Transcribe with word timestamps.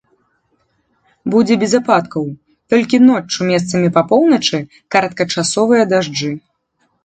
Будзе 1.33 1.57
без 1.63 1.71
ападкаў, 1.81 2.25
толькі 2.75 3.01
ноччу 3.11 3.39
месцамі 3.53 3.93
па 4.01 4.07
поўначы 4.11 4.57
кароткачасовыя 4.97 5.83
дажджы. 5.95 6.35